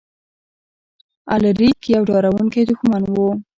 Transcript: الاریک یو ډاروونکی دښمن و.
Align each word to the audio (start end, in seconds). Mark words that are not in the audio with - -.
الاریک 1.35 1.79
یو 1.95 2.03
ډاروونکی 2.09 2.61
دښمن 2.69 3.01
و. 3.13 3.15